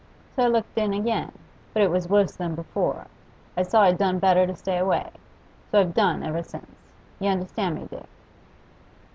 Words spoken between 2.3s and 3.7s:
than before, I